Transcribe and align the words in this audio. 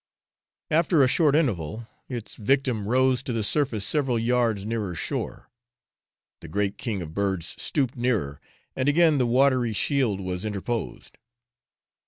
After 0.71 1.03
a 1.03 1.07
short 1.07 1.35
interval, 1.35 1.87
its 2.09 2.33
victim 2.33 2.87
rose 2.87 3.21
to 3.21 3.31
the 3.31 3.43
surface 3.43 3.85
several 3.85 4.17
yards 4.17 4.65
nearer 4.65 4.95
shore. 4.95 5.51
The 6.39 6.47
great 6.47 6.79
king 6.79 7.03
of 7.03 7.13
birds 7.13 7.53
stooped 7.61 7.95
nearer, 7.95 8.41
and 8.75 8.89
again 8.89 9.19
the 9.19 9.27
watery 9.27 9.73
shield 9.73 10.19
was 10.19 10.43
interposed. 10.43 11.19